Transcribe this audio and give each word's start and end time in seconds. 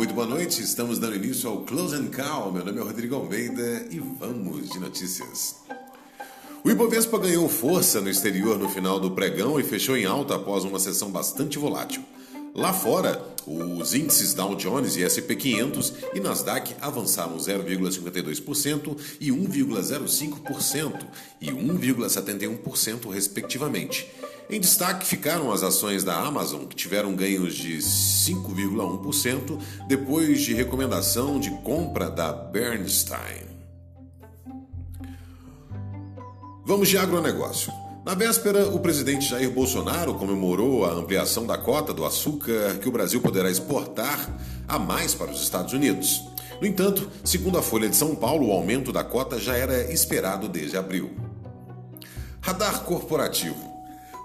muito 0.00 0.14
boa 0.14 0.26
noite. 0.26 0.62
Estamos 0.62 0.98
dando 0.98 1.16
início 1.16 1.46
ao 1.46 1.60
Close 1.60 1.94
and 1.94 2.06
Call. 2.06 2.50
Meu 2.50 2.64
nome 2.64 2.80
é 2.80 2.82
Rodrigo 2.82 3.16
Almeida 3.16 3.86
e 3.90 3.98
vamos 3.98 4.70
de 4.70 4.78
notícias. 4.78 5.56
O 6.64 6.70
Ibovespa 6.70 7.18
ganhou 7.18 7.46
força 7.50 8.00
no 8.00 8.08
exterior 8.08 8.58
no 8.58 8.66
final 8.70 8.98
do 8.98 9.10
pregão 9.10 9.60
e 9.60 9.62
fechou 9.62 9.98
em 9.98 10.06
alta 10.06 10.36
após 10.36 10.64
uma 10.64 10.78
sessão 10.78 11.10
bastante 11.10 11.58
volátil. 11.58 12.02
Lá 12.54 12.72
fora, 12.72 13.22
os 13.46 13.92
índices 13.92 14.32
Dow 14.32 14.54
Jones 14.56 14.96
e 14.96 15.04
S&P 15.04 15.36
500 15.36 15.92
e 16.14 16.20
Nasdaq 16.20 16.74
avançaram 16.80 17.36
0,52% 17.36 18.96
e 19.20 19.30
1,05% 19.30 21.06
e 21.42 21.48
1,71% 21.48 23.10
respectivamente. 23.10 24.10
Em 24.52 24.58
destaque 24.58 25.06
ficaram 25.06 25.52
as 25.52 25.62
ações 25.62 26.02
da 26.02 26.16
Amazon, 26.16 26.64
que 26.64 26.74
tiveram 26.74 27.14
ganhos 27.14 27.54
de 27.54 27.78
5,1% 27.78 29.60
depois 29.86 30.40
de 30.40 30.52
recomendação 30.52 31.38
de 31.38 31.50
compra 31.62 32.10
da 32.10 32.32
Bernstein. 32.32 33.48
Vamos 36.64 36.88
de 36.88 36.98
agronegócio. 36.98 37.72
Na 38.04 38.14
véspera, 38.14 38.66
o 38.66 38.80
presidente 38.80 39.28
Jair 39.28 39.50
Bolsonaro 39.50 40.14
comemorou 40.14 40.84
a 40.84 40.94
ampliação 40.94 41.46
da 41.46 41.56
cota 41.56 41.94
do 41.94 42.04
açúcar 42.04 42.76
que 42.80 42.88
o 42.88 42.92
Brasil 42.92 43.20
poderá 43.20 43.48
exportar 43.48 44.36
a 44.66 44.80
mais 44.80 45.14
para 45.14 45.30
os 45.30 45.42
Estados 45.42 45.72
Unidos. 45.72 46.24
No 46.60 46.66
entanto, 46.66 47.08
segundo 47.22 47.56
a 47.56 47.62
Folha 47.62 47.88
de 47.88 47.94
São 47.94 48.16
Paulo, 48.16 48.48
o 48.48 48.52
aumento 48.52 48.92
da 48.92 49.04
cota 49.04 49.38
já 49.38 49.54
era 49.56 49.92
esperado 49.92 50.48
desde 50.48 50.76
abril. 50.76 51.12
Radar 52.40 52.82
corporativo. 52.82 53.69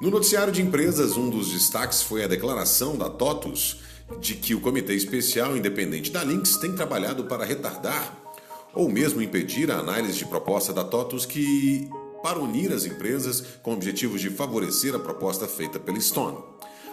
No 0.05 0.11
noticiário 0.11 0.53
de 0.53 0.61
empresas, 0.61 1.17
um 1.17 1.31
dos 1.31 1.51
destaques 1.51 2.03
foi 2.03 2.23
a 2.23 2.27
declaração 2.27 2.95
da 2.95 3.09
TOTUS 3.09 3.77
de 4.19 4.35
que 4.35 4.53
o 4.53 4.61
Comitê 4.61 4.93
Especial 4.93 5.57
Independente 5.57 6.11
da 6.11 6.23
Lynx 6.23 6.57
tem 6.57 6.75
trabalhado 6.75 7.23
para 7.23 7.43
retardar 7.43 8.15
ou 8.71 8.87
mesmo 8.87 9.19
impedir 9.19 9.71
a 9.71 9.79
análise 9.79 10.19
de 10.19 10.25
proposta 10.27 10.71
da 10.71 10.83
TOTUS 10.83 11.25
que 11.25 11.89
para 12.21 12.37
unir 12.37 12.71
as 12.71 12.85
empresas 12.85 13.43
com 13.63 13.73
objetivos 13.73 14.21
de 14.21 14.29
favorecer 14.29 14.93
a 14.93 14.99
proposta 14.99 15.47
feita 15.47 15.79
pela 15.79 15.99
Stone. 15.99 16.37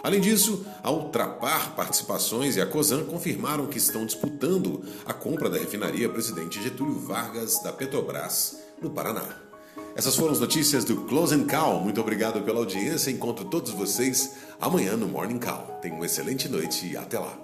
Além 0.01 0.19
disso, 0.19 0.65
a 0.81 0.89
Ultrapar 0.89 1.75
Participações 1.75 2.55
e 2.55 2.61
a 2.61 2.65
COSAN 2.65 3.03
confirmaram 3.03 3.67
que 3.67 3.77
estão 3.77 4.07
disputando 4.07 4.83
a 5.05 5.13
compra 5.13 5.51
da 5.51 5.59
refinaria 5.59 6.09
Presidente 6.09 6.59
Getúlio 6.63 6.97
Vargas 6.97 7.61
da 7.61 7.71
Petrobras, 7.71 8.57
no 8.81 8.89
Paraná. 8.89 9.52
Essas 9.95 10.15
foram 10.15 10.31
as 10.31 10.39
notícias 10.39 10.83
do 10.83 11.05
Close 11.05 11.35
and 11.35 11.45
Call. 11.45 11.79
Muito 11.79 12.01
obrigado 12.01 12.41
pela 12.41 12.59
audiência. 12.59 13.11
Encontro 13.11 13.45
todos 13.45 13.71
vocês 13.71 14.35
amanhã 14.59 14.97
no 14.97 15.07
Morning 15.07 15.37
Call. 15.37 15.79
Tenham 15.81 15.97
uma 15.97 16.05
excelente 16.05 16.49
noite 16.49 16.87
e 16.87 16.97
até 16.97 17.19
lá. 17.19 17.42